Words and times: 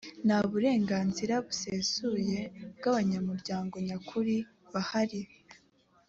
nta 0.25 0.37
burenganzira 0.49 1.33
busesuye 1.47 2.39
bw’abanyamuryango 2.77 3.75
nyakuri 3.87 4.35
bahari 4.71 5.21